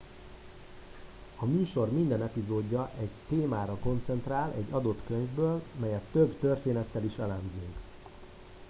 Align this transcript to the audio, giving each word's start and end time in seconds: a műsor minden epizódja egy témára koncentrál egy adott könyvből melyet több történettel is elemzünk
a 1.39 1.45
műsor 1.45 1.91
minden 1.91 2.21
epizódja 2.23 2.91
egy 2.99 3.09
témára 3.29 3.75
koncentrál 3.77 4.53
egy 4.57 4.67
adott 4.69 4.99
könyvből 5.07 5.63
melyet 5.79 6.01
több 6.11 6.39
történettel 6.39 7.03
is 7.03 7.17
elemzünk 7.17 7.75